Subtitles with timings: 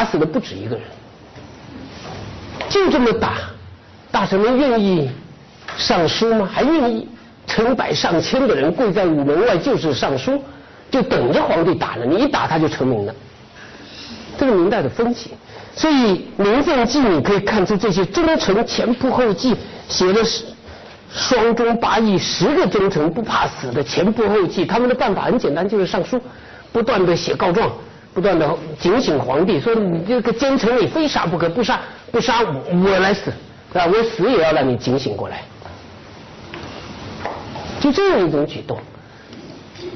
[0.00, 0.84] 打死的不止一个人，
[2.70, 3.34] 就这么打，
[4.10, 5.10] 大臣们愿意
[5.76, 6.48] 上书吗？
[6.50, 7.06] 还愿意
[7.46, 10.42] 成百上千的人跪在午门外就是上书，
[10.90, 12.06] 就等着皇帝打呢？
[12.08, 13.14] 你一打他就成名了，
[14.38, 15.32] 这是明代的风气。
[15.76, 15.94] 所以
[16.42, 19.54] 《名凤记》你可以看出这些忠臣前仆后继，
[19.86, 20.46] 写的是
[21.12, 26.18] 双忠八义，十个忠臣不怕死的前仆后继，他们的办法很简单，就是上书，
[26.72, 27.70] 不断的写告状，
[28.12, 28.48] 不断的
[28.78, 33.30] 警醒皇帝，说你这个奸臣你非杀不可，不杀不杀我我来死，
[33.72, 35.42] 啊，我死也要让你警醒过来。
[37.80, 38.78] 就这样一种举动，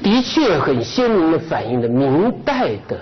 [0.01, 2.99] 的确很鲜明的反映了明代的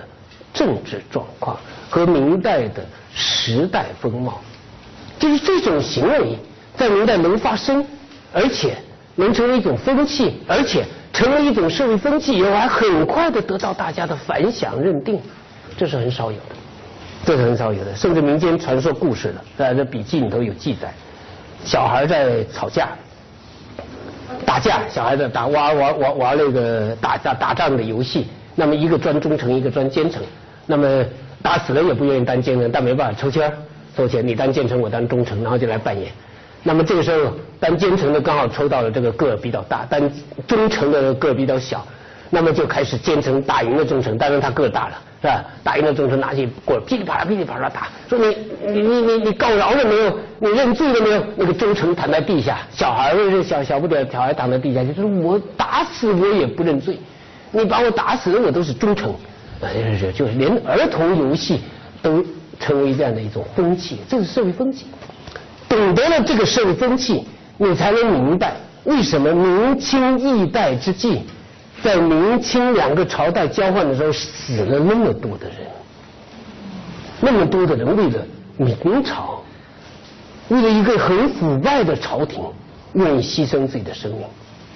[0.52, 1.56] 政治状况。
[1.90, 4.40] 和明代的时代风貌，
[5.16, 6.36] 就是这种行为
[6.76, 7.86] 在明代能发生，
[8.32, 8.76] 而且
[9.14, 15.18] 能成为一种风气，而且成为一种社会风气以后，还很快的得到大家的反响认定，
[15.78, 16.56] 这是很少有的，
[17.24, 17.94] 这是很少有的。
[17.94, 20.92] 甚至民间传说故事的，在这笔记里头有记载，
[21.64, 22.88] 小孩在吵架、
[24.44, 30.20] 打架，小孩在打玩玩玩玩那个打打打仗的游戏，那么一个专忠诚，一个专奸臣，
[30.66, 31.04] 那么。
[31.42, 33.52] 打死了也不愿意当奸臣，但没办法抽签
[33.94, 36.10] 抽签，你当奸臣，我当忠臣，然后就来扮演。
[36.66, 40.00] 那么这个时候当奸臣的刚好抽到了这个个比较大，当
[40.46, 41.86] 忠臣的个比较小，
[42.30, 45.44] 那么就开始奸臣打赢了忠臣，当然他个大了，是吧？
[45.62, 50.18] 打赢了忠臣，拿起棍噼里啪啦噼里啪啦打，说你你你你你告饶了没有？
[50.38, 51.22] 你认罪了没有？
[51.36, 56.98] 那个忠臣躺在地下，小孩儿小小不点小孩躺在地下，就说我打死我也不认罪，
[57.50, 59.12] 你把我打死了，我都是忠臣。
[59.60, 61.60] 就是就是连儿童游戏
[62.02, 62.22] 都
[62.58, 64.86] 成为这样的一种风气，这是社会风气。
[65.74, 67.26] 懂得了这个社会风气，
[67.58, 68.54] 你才能明白
[68.84, 71.22] 为什么明清易代之际，
[71.82, 75.56] 在明清两个朝代交换的时候死了那么多的人，
[77.20, 78.24] 那么多的人为了
[78.56, 79.42] 明朝，
[80.48, 82.44] 为了一个很腐败的朝廷，
[82.92, 84.20] 愿意牺牲自己的生命，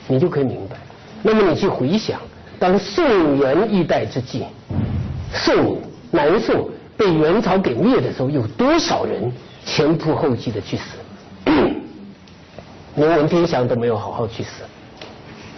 [0.08, 0.76] 你就可以明白。
[1.22, 2.18] 那么你去回想。
[2.60, 4.44] 当宋元一代之际，
[5.32, 5.80] 宋
[6.10, 9.32] 南宋被元朝给灭的时候，有多少人
[9.64, 10.84] 前仆后继的去死？
[12.96, 14.64] 连文天祥都没有好好去死，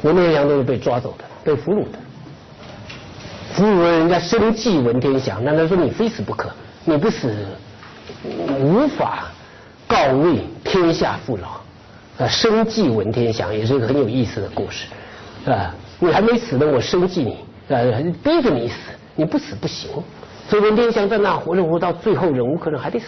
[0.02, 1.98] 文天祥都是被抓走的，被俘虏的。
[3.54, 6.50] 俘虏了人家生计文天祥，那他说你非死不可？
[6.84, 7.34] 你不死，
[8.60, 9.30] 无法
[9.88, 11.60] 告慰天下父老。
[12.24, 14.86] 啊，生计文天祥也是一个很有意思的故事，
[15.46, 15.74] 啊。
[15.98, 17.80] 你还没死呢，我生计你，啊，
[18.22, 18.74] 逼着你死，
[19.16, 19.90] 你不死不行。
[20.48, 23.06] 所以文天祥在那活着活到最后，忍无可忍，还得死，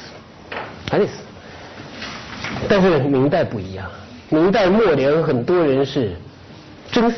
[0.92, 1.12] 还得死。
[2.68, 3.86] 但是明代不一样，
[4.28, 6.12] 明代末年很多人是
[6.90, 7.16] 真死，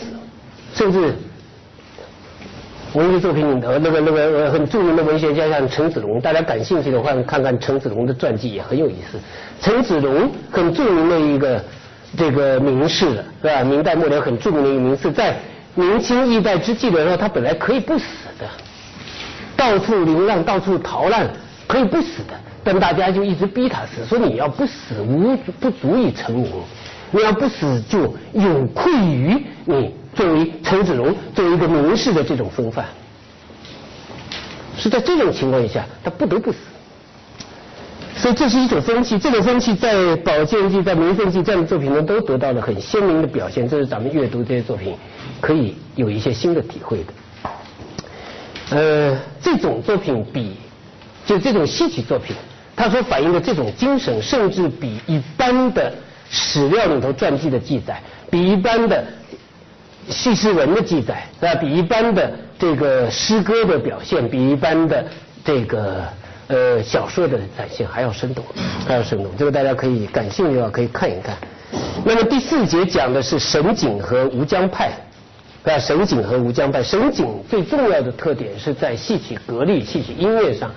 [0.73, 1.13] 甚至
[2.93, 9.19] 文学作品里头，那个那个很著名的文学家像陈子龙，大家感兴趣的话，看看陈子龙的传记也很有意思。
[9.61, 11.65] 陈子龙很著名的一个
[12.17, 13.07] 这个名士，
[13.43, 13.65] 是吧？
[13.65, 15.37] 明代末年很著名的一个名士，在
[15.75, 18.05] 明清易代之际的时候，他本来可以不死
[18.39, 18.47] 的，
[19.57, 21.29] 到处流浪，到处逃难，
[21.67, 22.35] 可以不死的，
[22.65, 26.51] 但大家就一直逼他死，说你要不死，无不足以成名，
[27.11, 29.37] 你要不死，就有愧于
[29.67, 32.87] 你作为陈子龙作为一个名士的这种风范。
[34.77, 36.59] 是在这种情况下，他不得不死。
[38.17, 43.69] 所以这是一种风气，这种风气在《宝剑记》在《名凤记》这样的作品中都得到了很鲜明的表现。
[43.69, 44.95] 这是咱们阅读这些作品
[45.41, 47.13] 可以有一些新的体会的。
[48.71, 50.57] 呃，这种作品比
[51.27, 52.35] 就这种戏曲作品，
[52.77, 55.93] 它所反映的这种精神，甚至比一般的
[56.31, 59.05] 史料里头传记的记载，比一般的
[60.09, 65.05] 叙事文的记载，啊，比一般的这个诗歌的表现，比一般的
[65.45, 66.05] 这个。
[66.47, 68.45] 呃，小说的展现还要生动，
[68.87, 69.35] 还要生动。
[69.35, 71.35] 这个大家可以感兴趣的话可以看一看。
[72.05, 74.91] 那么第四节讲的是沈景和吴江派，
[75.63, 76.83] 啊，沈景和吴江派。
[76.83, 80.71] 沈景最重要的特点是在戏曲格律、戏曲音乐上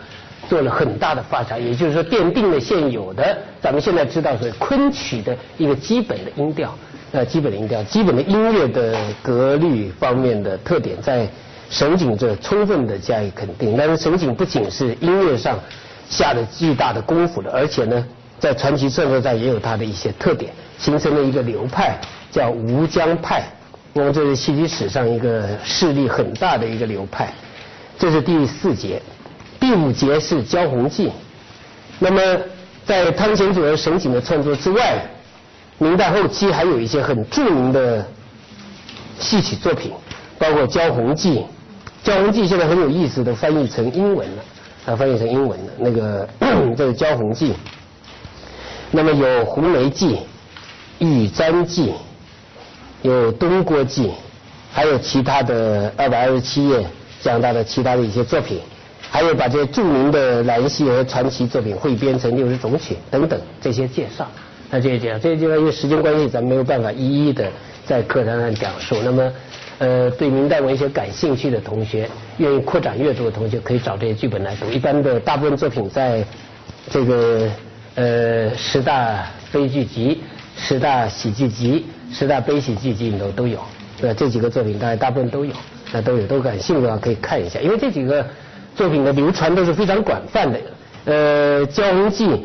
[0.49, 6.73] 做了很大的发展，也就是说奠定了现有的咱们现在知道是昆曲的一个基本的音调，
[7.11, 11.27] 呃，基本的音调、基本的音乐的格律方面的特点在。
[11.69, 15.59] 沈景这充分的加以肯定，但是沈景不仅是音乐上
[16.07, 18.05] 下了巨大的功夫的，而且呢，
[18.39, 21.99] 在传奇创作上也有他的一些特点，形成了一个流派，
[22.31, 23.43] 叫吴江派。
[23.91, 27.33] 那么这是戏曲史上一个势力很大的一个流派。
[27.99, 29.01] 这是第四节，
[29.59, 31.07] 第五节是《焦红记》。
[31.99, 32.21] 那么
[32.85, 35.01] 在汤显祖和沈景的创作之外，
[35.77, 38.05] 明代后期还有一些很著名的
[39.19, 39.91] 戏曲作品，
[40.37, 41.39] 包括《焦红记》。
[42.03, 44.43] 《焦红记》现在很有意思的翻译成英文了，
[44.85, 46.27] 啊，翻译成英文的那个
[46.77, 47.51] 这个《交红记》。
[48.91, 50.07] 那么有《红梅记》
[50.99, 51.89] 《玉簪记》，
[53.01, 54.07] 有《东郭记》，
[54.71, 56.87] 还有其他的二百二十七页
[57.21, 58.61] 讲到的其他的一些作品，
[59.09, 64.27] 还有把这些著名的兰溪和传奇作品汇编成六十种曲等等这些介绍。
[64.69, 67.49] 那这些介绍，这些介绍因为时间关系，咱们没有办法一一的
[67.85, 68.97] 在课堂上讲述。
[69.03, 69.31] 那么，
[69.79, 74.69] 呃，对明代文学感兴趣的同学，愿意扩展阅读的同学，可以找这些剧本来读。
[74.69, 76.21] 一般的大部分作品在
[76.89, 77.49] 这个
[77.95, 80.21] 呃十大悲剧集、
[80.57, 83.59] 十大喜剧集、十大悲喜剧集里头都有。
[83.99, 85.53] 对这几个作品，大概大部分都有，
[85.93, 87.59] 那都有，都感兴趣的话可以看一下。
[87.61, 88.23] 因为这几个
[88.77, 90.59] 作品的流传都是非常广泛的。
[91.05, 92.27] 呃，《交红记》《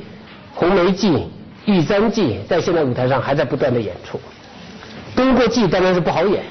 [0.54, 1.10] 红梅记》。
[1.72, 4.18] 《玉簪记》在现在舞台上还在不断的演出，
[5.14, 6.42] 《东郭记》当然是不好演，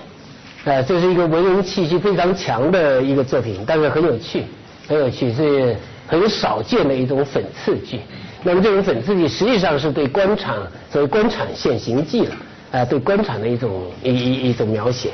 [0.64, 4.46] 呃，这是一个文人气息非常强的一个作品，但是很有趣，
[4.88, 5.76] 很有趣，是
[6.08, 8.00] 很少见的一种讽刺剧。
[8.42, 12.36] 那么这种讽刺剧实际上是对官场所谓官场现形记了，
[12.72, 15.12] 啊，对官场的一种一一一种描写。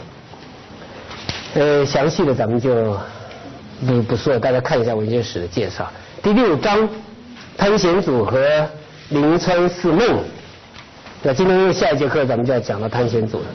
[1.56, 2.96] 呃，详细的咱们就
[3.86, 5.92] 不不说了，大家看一下文学史的介绍。
[6.24, 6.88] 第六章，
[7.58, 8.40] 汤显祖和。
[9.10, 10.22] 临川四梦，
[11.24, 13.46] 那今天下一节课咱们就要讲到汤显祖了。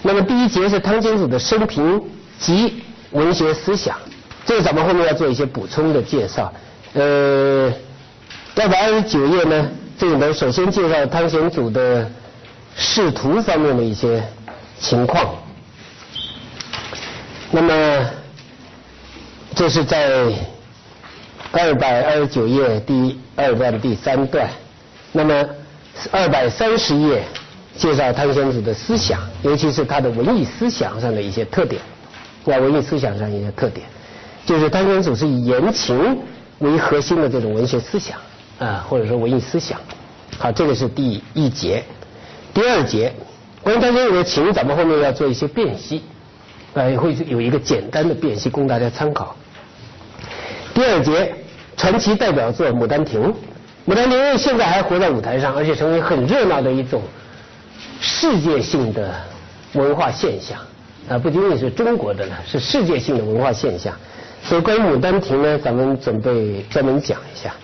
[0.00, 2.00] 那么第一节是汤显祖的生平
[2.38, 3.96] 及文学思想，
[4.46, 6.52] 这个咱们后面要做一些补充的介绍。
[6.92, 7.72] 呃，
[8.54, 12.08] 二百二十九页呢，这里头首先介绍汤显祖的
[12.76, 14.22] 仕途方面的一些
[14.78, 15.34] 情况。
[17.50, 18.10] 那么
[19.62, 20.24] 这是在
[21.52, 24.50] 二百二十九页第二段第三段。
[25.12, 25.48] 那么
[26.10, 27.22] 二百三十页
[27.76, 31.80] 介绍汤显祖的思想，尤其是他的文艺思想上的一些特点。
[32.44, 33.86] 在文艺思想上一些特点，
[34.44, 36.18] 就是汤显祖是以言情
[36.58, 38.18] 为核心的这种文学思想
[38.58, 39.78] 啊，或者说文艺思想。
[40.40, 41.84] 好，这个是第一节。
[42.52, 43.14] 第二节
[43.62, 46.02] 关于汤显祖的情，咱们后面要做一些辨析，
[46.74, 49.36] 啊，会有一个简单的辨析供大家参考。
[50.82, 51.32] 第二节
[51.76, 53.22] 传奇代表作《牡丹亭》。
[53.86, 57.00] 牡丹亭现在还活在舞台上，而且成为很热闹的一种
[58.00, 59.14] 世界性的
[59.74, 60.58] 文化现象
[61.08, 61.16] 啊！
[61.16, 63.94] 不仅仅是中国的了，是世界性的文化现象。
[64.42, 67.54] 所以关于牡丹亭呢，咱们准备专门讲一下。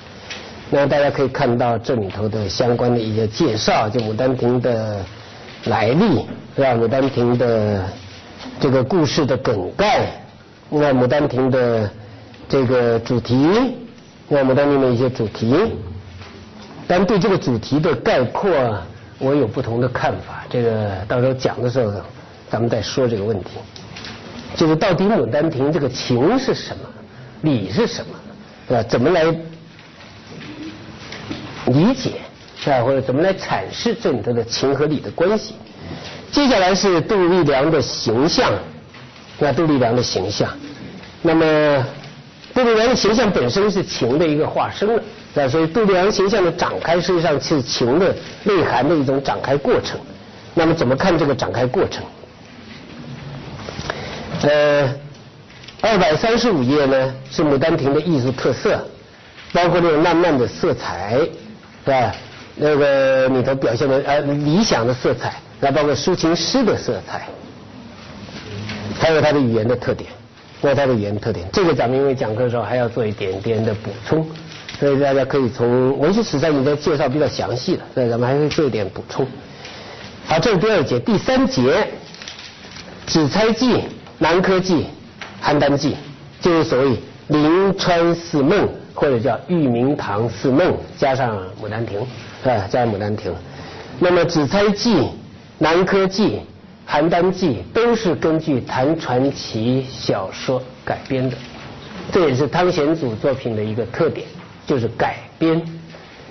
[0.71, 5.05] 那大家可以看到这里头的相关的一些介绍，就牡丹亭的
[5.65, 6.25] 来历，
[6.55, 6.73] 是吧？
[6.77, 7.85] 牡丹亭的
[8.61, 10.07] 这个故事的梗概，
[10.71, 11.91] 那牡丹亭的
[12.49, 13.37] 这个主题，
[14.29, 15.55] 那牡丹亭的一些主题。
[16.87, 18.51] 但对这个主题的概括，
[19.19, 20.45] 我有不同的看法。
[20.49, 21.93] 这个到时候讲的时候，
[22.49, 23.51] 咱们再说这个问题。
[24.57, 26.83] 就是到底《牡丹亭》这个情是什么，
[27.43, 28.15] 理是什么，
[28.67, 28.83] 对吧？
[28.89, 29.25] 怎么来
[31.67, 32.13] 理解，
[32.57, 32.83] 是吧？
[32.83, 35.55] 或者怎么来阐释这里头的情和理的关系？
[36.33, 38.51] 接下来是杜丽娘的形象，
[39.39, 40.49] 那杜丽娘的形象，
[41.21, 41.85] 那么
[42.59, 45.01] 杜丽娘的形象本身是情的一个化身了。
[45.33, 48.13] 那所以杜丽娘形象的展开，实际上是情的
[48.43, 49.97] 内涵的一种展开过程。
[50.55, 52.05] 那么怎么看这个展开过程？
[54.43, 54.93] 呃，
[55.81, 58.85] 二百三十五页呢是《牡丹亭》的艺术特色，
[59.53, 61.21] 包括那种浪漫的色彩，
[61.85, 62.13] 是吧？
[62.57, 67.29] 那个里头表现的呃理想的色彩，那包括抒情诗的色彩，
[68.99, 70.11] 还有它的语言的特点，
[70.61, 71.47] 还有它的语言特点。
[71.53, 74.27] 这个咱们因为讲课的时候还要做一点点的补充。
[74.79, 79.27] 所以大家可以从文学史上，你的介绍比较详细的，所以咱们还会做一点补充。
[80.25, 81.85] 好，这是第二节，第三节，
[83.05, 83.83] 紫钗记、
[84.19, 84.87] 南柯记、
[85.43, 85.97] 邯郸记，
[86.41, 86.97] 就是所谓
[87.27, 91.99] 临川四梦，或者叫玉明堂四梦，加上牡丹亭，
[92.45, 93.35] 啊，加上牡丹亭。
[93.99, 95.09] 那么紫钗记、
[95.59, 96.41] 南柯记、
[96.91, 101.37] 邯郸记都是根据谭传奇小说改编的，
[102.11, 104.27] 这也是汤显祖作品的一个特点。
[104.67, 105.63] 就是改编，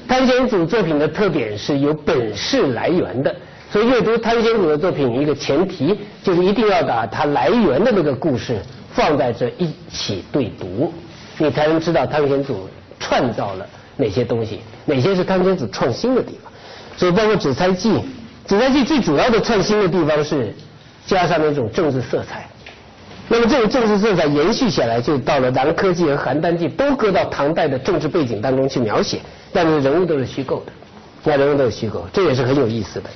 [0.07, 3.35] 汤显祖作品的特点是有本事来源的，
[3.71, 8.61] 所以阅读汤显祖的作品，一个前提就是一定要把它来源的那个故事
[8.93, 10.93] 放在这一起对读，
[11.39, 16.51] 你才能知道汤显祖创造了哪些东西，哪些是汤显祖创新的地方。
[16.95, 17.89] 所以包括《紫钗记》，
[18.47, 20.55] 《指南记》最主要的创新的地方是
[21.05, 22.47] 加上那种政治色彩。
[23.27, 29.19] 那么这个政治色彩延续下来，就到了南柯记和邯郸记，都搁到唐代的政治背景当中去描写，
[29.51, 30.71] 但是人物都是虚构的，
[31.25, 33.09] 那人物都是虚构，这也是很有意思的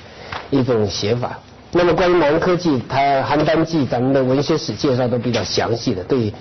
[0.49, 1.39] 一种写法。
[1.71, 6.33] 那么关于南柯记、它邯郸记，咱们的文学史介绍都比较详细的，对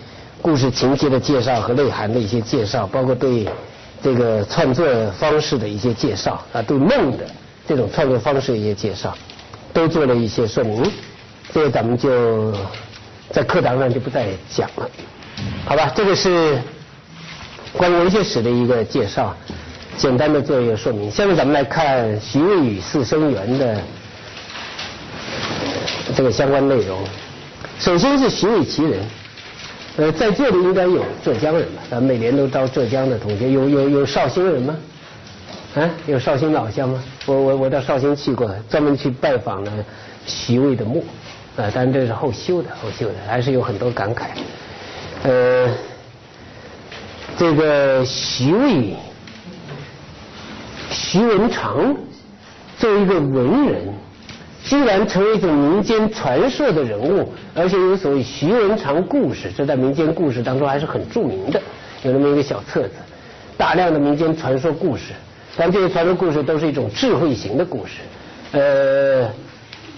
[0.43, 3.47] 故事情节的介绍和内涵的一些介绍，包括对
[4.03, 7.25] 这个创作方式的一些介绍啊，对梦的
[7.71, 9.17] 这种创作方式也介绍，
[9.73, 10.83] 都做了一些说明。
[11.55, 12.53] 这个咱们就
[13.31, 14.91] 在课堂上就不再讲了，
[15.65, 15.89] 好吧？
[15.95, 16.61] 这个是
[17.73, 19.37] 关于文学史的一个介绍，
[19.97, 21.09] 简单的做一个说明。
[21.09, 23.81] 下面咱们来看徐渭与四生源的
[26.17, 26.99] 这个相关内容。
[27.79, 29.01] 首先是徐渭其人，
[29.97, 31.83] 呃，在座的应该有浙江人吧？
[31.89, 34.77] 咱每年都招浙江的同学，有有有绍兴人吗？
[35.75, 37.03] 啊，有绍兴老乡吗？
[37.27, 39.73] 我我我到绍兴去过，专门去拜访了
[40.27, 41.05] 徐渭的墓。
[41.57, 44.27] 啊，当然这是后修的，后修的还是有很多感慨。
[45.23, 45.69] 呃，
[47.37, 48.95] 这个徐渭、
[50.91, 51.95] 徐文长
[52.79, 53.93] 作为一个文人，
[54.65, 61.61] 居然成为一种民间传说的人物，而且有所谓徐文长故事，这在民间故事当中还是很著名的。
[62.03, 62.95] 有那么一个小册子，
[63.59, 65.13] 大量的民间传说故事，
[65.57, 67.93] 但这些传说故事都是一种智慧型的故事，
[68.53, 69.31] 呃。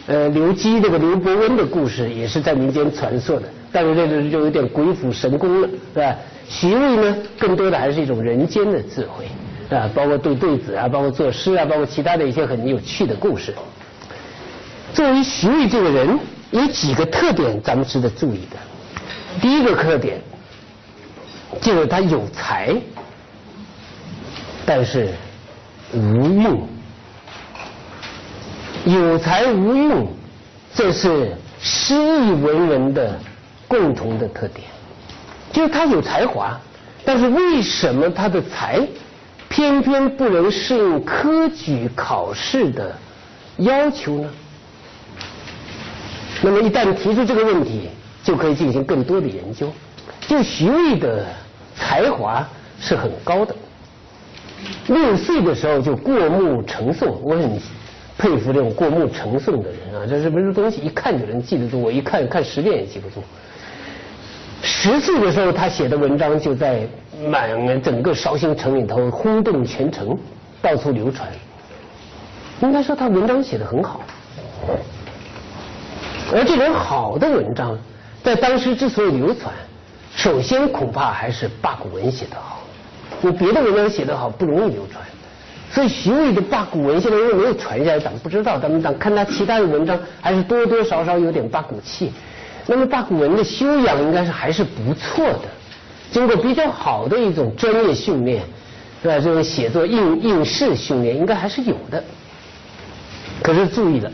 [0.09, 6.17] 呃，刘基这个刘伯温的故事也是在民间传说的，但是这个就有点鬼斧神工了，是吧？
[6.49, 9.27] 徐渭呢，更多的还是一种人间的智慧，
[9.71, 13.55] 啊，包括对对子啊，包括作诗啊，包括其他的一些很有趣的故事。
[14.93, 16.19] 作为徐渭这个人，
[16.51, 18.57] 有几个特点咱们值得注意的。
[19.41, 20.21] 第一个特点
[21.61, 22.75] 就是他有才，
[24.67, 25.11] 但是
[25.93, 26.69] 无用。
[28.85, 30.09] 有才无用，
[30.75, 33.19] 这是诗意文人的
[33.69, 34.67] 共同的特点。
[35.53, 36.59] 就是他有才华，
[37.05, 38.81] 但是为什么他的才
[39.49, 42.97] 偏偏不能适应科举考试的
[43.59, 44.31] 要求呢？
[46.41, 47.89] 那么一旦提出这个问题，
[48.25, 49.73] 就可以进行更多的研究。
[50.27, 51.25] 就徐渭的
[51.77, 52.45] 才华
[52.81, 53.55] 是很高的，
[54.89, 57.61] 六岁的时候就过目成诵，我很。
[58.19, 61.81] 佩服这种过目成诵的人啊，这是不是东西一看就能记得住？
[61.81, 63.21] 我一看看十遍也记不住。
[64.63, 66.87] 十岁的时候，他写的文章就在
[67.27, 70.17] 满整个绍兴城里头轰动全城，
[70.61, 71.27] 到处流传。
[72.61, 74.03] 应该说他文章写的很好，
[76.33, 77.77] 而这种好的文章，
[78.23, 79.53] 在当时之所以流传，
[80.15, 82.62] 首先恐怕还是八股文写得好。
[83.23, 85.03] 你别的文章写得好，不容易流传。
[85.71, 88.59] 所以徐渭的八股文现在又没有传下来，咱们不知道。
[88.59, 92.13] 咱们当看他其他的文章，还是多多少少有点八股气。
[92.67, 95.49] 那么八股文的修养应该是还是不错的，
[96.11, 98.43] 经过比较好的一种专业训练，
[99.03, 99.15] 是吧？
[99.19, 102.05] 这种写作应应试训练应该还是有的。
[103.43, 104.13] 可是注意了，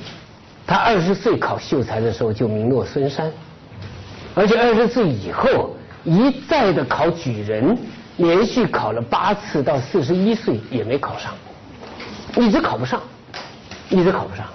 [0.66, 3.30] 他二十岁考秀才的时候就名落孙山，
[4.34, 5.74] 而且二十岁以后
[6.04, 7.76] 一再的考举人，
[8.18, 11.32] 连续考了八次，到四十一岁也没考上。
[12.36, 13.00] 一直考不上，
[13.88, 14.46] 一直考不上。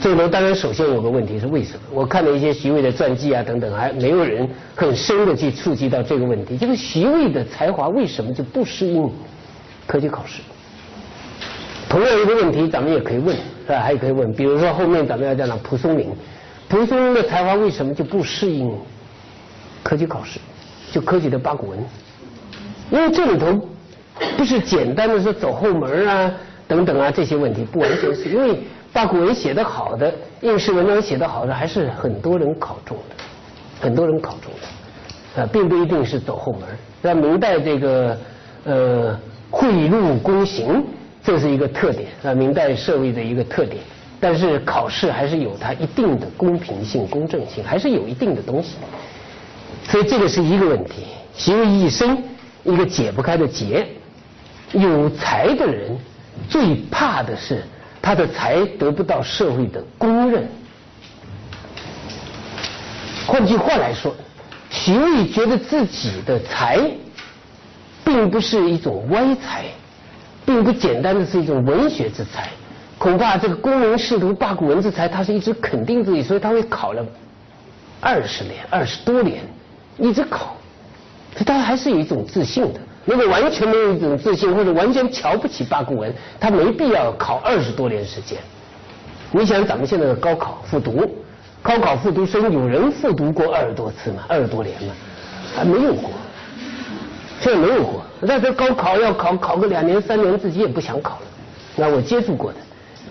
[0.00, 1.80] 这呢，当然首先有个问题是为什么？
[1.90, 6.58] 我看了一些徐渭的传记啊等等，还没有人很深的去触及到这个问题。
[6.58, 9.10] 就是徐渭的才华为什么就不适应
[9.86, 10.42] 科举考试？
[11.88, 13.34] 同样一个问题，咱们也可以问，
[13.66, 13.80] 是吧？
[13.80, 16.12] 还可以问，比如说后面咱们要讲到蒲松龄，
[16.68, 18.76] 蒲松龄的才华为什么就不适应
[19.82, 20.38] 科举考试？
[20.92, 21.78] 就科举的八股文，
[22.90, 23.68] 因为这里头
[24.36, 26.32] 不是简单的说走后门啊。
[26.66, 28.58] 等等啊，这些问题不完全是因为
[28.90, 33.14] 八股文写得好的，应试文章写得好的，还是很多人考中的，
[33.82, 34.50] 很多人考中
[35.36, 36.62] 的，啊，并不一定是走后门。
[37.02, 38.18] 在明代这个
[38.64, 40.82] 呃贿赂公行，
[41.22, 43.82] 这是一个特点，啊，明代社会的一个特点。
[44.18, 48.76] 但是考试还是有它一定的公平性、公正性，还是有一定的东西。
[49.86, 51.02] 所以这个是一个问题，
[51.36, 52.16] 其为一生
[52.64, 53.86] 一个解不开的结。
[54.72, 55.96] 有才的人。
[56.48, 57.62] 最怕的是
[58.02, 60.48] 他的才得不到社会的公认。
[63.24, 64.12] 换句话来说，
[64.68, 66.90] 徐渭觉得自己的才，
[68.04, 69.66] 并不是一种歪才，
[70.44, 72.48] 并不简单的是一种文学之才。
[72.98, 77.06] 恐怕这个功名仕途、八股文之才，他是一直肯定自己，所以他会考了
[78.00, 79.44] 二十年、二十多年，
[79.98, 80.53] 一直考，
[81.42, 82.80] 他还是有一种自信的。
[83.04, 88.38] 如果完全没有一种自信，或者完全瞧不起八股文，他没必要考二十多年时间。
[89.30, 91.04] 你想咱们现在的高考复读，
[91.60, 94.22] 高考复读生有人复读过二十多次吗？
[94.28, 94.94] 二十多年吗？
[95.56, 96.10] 还没有过，
[97.40, 98.02] 现在没有过。
[98.20, 101.22] 那这高考要考考个两年三年，自己也不想考了。
[101.76, 102.58] 那我接触过的，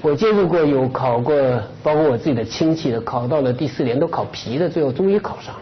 [0.02, 1.36] 我接触过有考过，
[1.84, 5.62] 包括我自己的亲戚的，考到了第四年都考皮的，最后终于考上了。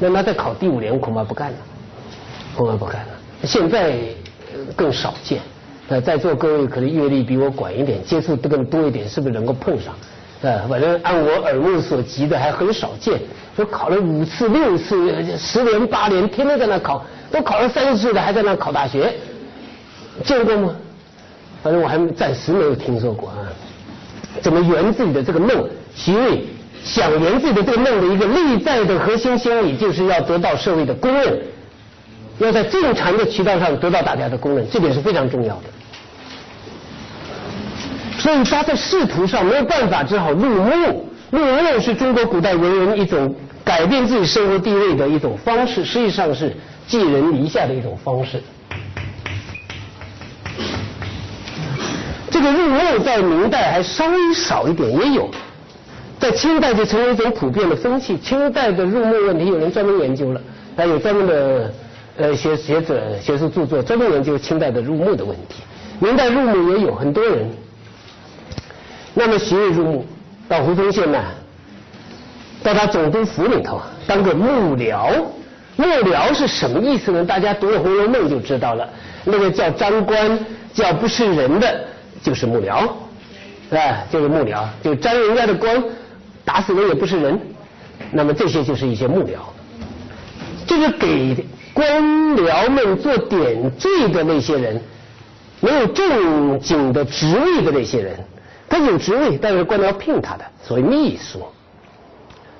[0.00, 1.56] 那他在考第五年恐怕不干了，
[2.56, 3.08] 恐怕不干了。
[3.44, 3.96] 现在
[4.76, 5.40] 更少见。
[5.88, 9.94] 呃，在座各位可能阅历比我广一点，接触的更多一点，是不是能够碰上？
[10.42, 13.20] 呃，反正按我耳目所及的还很少见。
[13.54, 19.12] 说考了五次、六次、十年、八年，天天在那考，都考了三十岁的还在那考大学，
[20.24, 20.74] 见过吗？
[21.62, 23.36] 反正我还暂时没有听说过啊。
[24.40, 25.68] 怎么圆自己的这个梦？
[25.94, 26.44] 其位
[26.82, 31.38] 想圆自己的这个梦的一个内在的核心心理，就是要得到社会的公认，
[32.44, 35.62] 要在正常的渠道上得到大家的公认，这点是非常重要的。
[38.18, 41.08] 所以他在仕途上没有办法，只好入墓。
[41.30, 43.34] 入墓是中国古代文人一种
[43.64, 46.54] 改变自己生活地位的一种方式，实际上是
[46.86, 48.42] 寄人篱下的一种方式。
[52.30, 55.30] 这个入墓在明代还稍微少一点，也有，
[56.20, 58.16] 在清代就成为一种普遍的风气。
[58.18, 60.40] 清代的入墓问题有人专门研究了，
[60.76, 61.72] 还有专门的
[62.16, 65.62] 呃学学者、学术著作专门研究清代的入墓的问题。
[65.98, 67.48] 明代入墓也有很多人。
[69.14, 70.06] 那么徐渭入墓
[70.48, 71.22] 到胡宗宪呢，
[72.62, 75.24] 到他总督府里头当个幕僚。
[75.76, 77.24] 幕僚是什么意思呢？
[77.24, 78.88] 大家读了《红楼梦》就知道了。
[79.24, 80.38] 那个叫张官，
[80.74, 81.84] 叫不是人的，
[82.22, 82.82] 就是幕僚，
[83.70, 84.04] 是吧？
[84.10, 85.82] 就是幕僚，就沾人家的光，
[86.44, 87.40] 打死人也不是人。
[88.10, 89.36] 那么这些就是一些幕僚，
[90.66, 91.36] 就是给
[91.82, 94.80] 官僚们做点缀的那些人，
[95.58, 98.16] 没有正经的职位的那些人。
[98.68, 101.40] 他有职位，但是官僚聘他的，所谓秘书。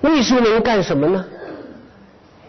[0.01, 1.25] 秘书能干什么呢？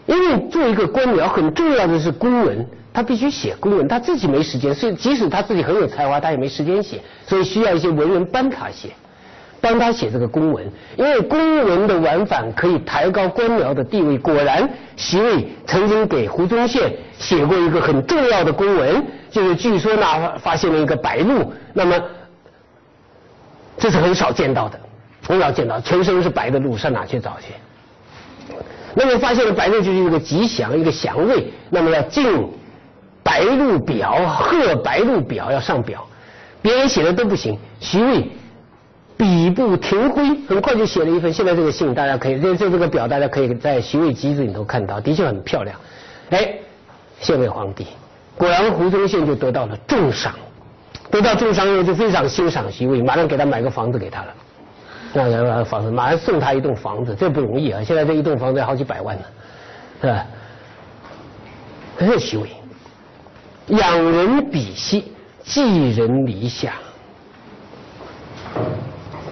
[0.06, 8.88] 因为做一个官僚，很重要的是公文，他必须写公文，他自己没时间，所以即使他自己很有才华，他也没时间写，所以需要一些文人帮他写，
[9.64, 10.62] 帮他写这个公文。
[10.96, 14.18] 因为公文的往返可以抬高官僚的地位。
[14.18, 21.98] 果然，徐渭曾经给胡宗宪写过一个很重要的公文，就是据说呢发现了一个白鹿，那么。
[23.76, 24.78] 这是很少见到的，
[25.26, 27.52] 很少见到，全身是白的鹿，上哪去找去？
[28.94, 32.24] 那么发现了白鹿就是一个吉祥，一个祥瑞，那么要进
[33.24, 36.06] 白鹿表，贺白鹿表要上表，
[36.62, 38.28] 别人写的都不行，徐渭
[39.16, 41.32] 笔不停挥，很快就写了一份。
[41.32, 45.76] 现在这个信大家可以，这这这个表大家可以在徐渭集子里头看到，的确很漂亮。
[46.30, 46.54] 哎，
[47.20, 47.86] 献给皇帝，
[48.36, 50.34] 果然胡宗宪就得到了重赏。
[51.10, 54.34] 得到重赏以后就非常欣赏徐渭，马上给他买个房子给他了。
[55.12, 57.80] 那个房子马上送他一栋房子，这不容易啊！
[57.84, 59.22] 现在这一栋房子好几百万呢，
[60.00, 60.26] 是吧？
[61.96, 62.48] 这是徐渭，
[63.68, 65.12] 养人鼻息，
[65.44, 66.72] 寄人篱下，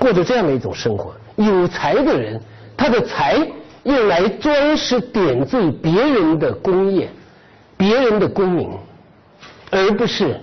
[0.02, 1.14] 过着这样的一种生活。
[1.36, 2.40] 有才的人，
[2.76, 3.38] 他的才
[3.84, 7.08] 用来装饰点缀别人的功业、
[7.76, 8.70] 别人的功名，
[9.70, 10.40] 而不是。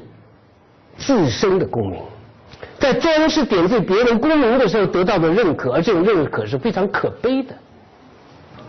[1.01, 2.01] 自身的功名，
[2.77, 7.55] 在装饰点缀别人功名的时候得到的认可，而这种认可是非常可悲的。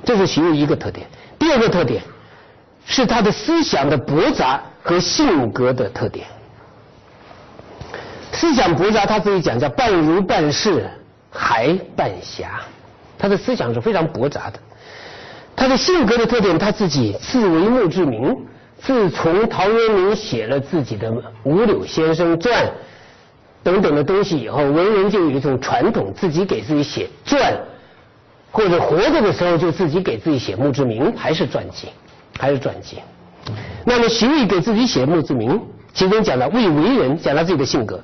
[0.04, 1.04] 这是徐渭一个特点。
[1.40, 2.00] 第二个特点
[2.84, 6.24] 是他的思想的驳杂和性格的特点。
[8.40, 10.88] 思想驳杂，他自己讲叫半儒半士，
[11.30, 12.62] 还半侠。
[13.18, 14.58] 他的思想是非常驳杂的。
[15.54, 18.34] 他的性格的特点，他自己自为墓志铭。
[18.78, 22.64] 自从陶渊明写了自己的《五柳先生传》
[23.62, 27.52] 等等的东西以后，文人就有一种传统，自己给自己写传，
[28.50, 31.88] 或者活着的时候就自己给自己写墓志铭，还是传记，
[32.38, 32.96] 还是传记。
[33.84, 35.60] 那么徐渭给自己写墓志铭，
[35.92, 38.00] 其中讲了为为人，讲他自己的性格。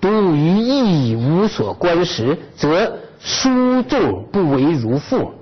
[0.00, 5.32] 独于义无所观时，则书众不为如父；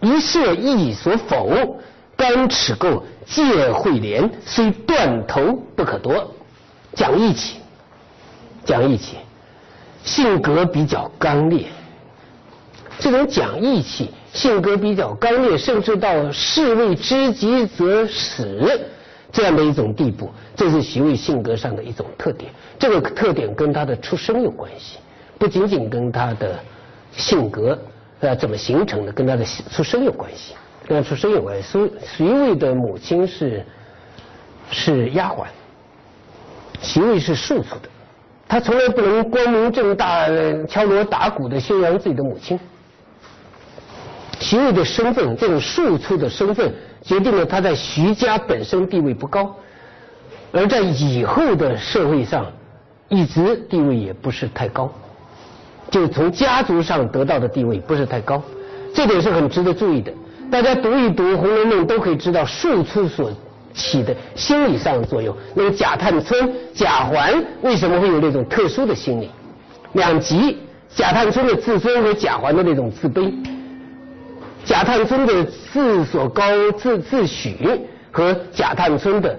[0.00, 1.78] 一涉义所否，
[2.16, 3.02] 干尺垢。
[3.26, 6.30] 借会连，虽断头不可夺。
[6.94, 7.56] 讲义气，
[8.64, 9.16] 讲义气，
[10.04, 11.66] 性格比较刚烈。
[13.00, 18.46] 这种讲义气，性格比较刚烈，甚至到士为知己者死
[19.36, 22.50] 这样的一种地步，这是徐渭性格上的一种特点。
[22.78, 24.96] 这个特点跟他的出生有关系，
[25.36, 26.58] 不仅仅跟他的
[27.12, 27.78] 性格
[28.20, 30.54] 呃怎么形成的，跟他的出生有关系。
[30.88, 31.62] 跟他出生有关。
[31.62, 33.62] 苏徐渭的母亲是
[34.70, 35.44] 是丫鬟，
[36.80, 37.88] 徐渭是庶出的，
[38.48, 40.26] 他从来不能光明正大
[40.66, 42.58] 敲锣打鼓的宣扬自己的母亲。
[44.40, 46.72] 徐渭的身份，这种庶出的身份，
[47.06, 49.54] 决定了他在徐家本身地位不高，
[50.50, 52.44] 而在以后的社会上，
[53.08, 54.92] 一直地位也不是太高，
[55.88, 58.42] 就从家族上得到的地位不是太高，
[58.92, 60.12] 这点是很值得注意的。
[60.50, 63.30] 大家读一读《红楼梦》，都可以知道庶出所
[63.72, 65.36] 起的心理上的作用。
[65.54, 69.30] 那个贾探春、贾环为什么会有那种特殊的心理？
[69.92, 73.32] 两极，贾探春的自尊和贾环的那种自卑。
[74.64, 77.78] 贾探春的自所高自自诩
[78.10, 79.38] 和贾探春的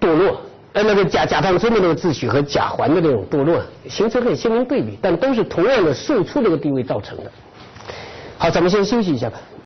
[0.00, 0.40] 堕落，
[0.72, 7.30] 呃，那个贾贾探春的那个自诩和贾环的那种堕落，形成很鲜明对比，但都是同样的庶出这个地位造成的。
[8.38, 9.38] 好，咱们先休息一下吧。